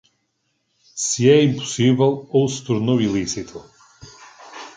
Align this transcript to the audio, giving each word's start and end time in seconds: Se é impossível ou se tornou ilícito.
Se 0.95 1.29
é 1.29 1.43
impossível 1.43 2.27
ou 2.31 2.49
se 2.49 2.63
tornou 2.65 2.99
ilícito. 2.99 3.63